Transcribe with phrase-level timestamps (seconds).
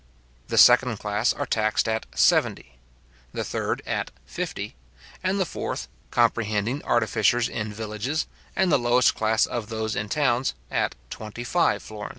[0.47, 2.79] The second class are taxed at seventy;
[3.33, 4.75] the third at fifty;
[5.23, 8.25] and the fourth, comprehending artificers in villages,
[8.55, 12.09] and the lowest class of those in towns, at twenty five florins.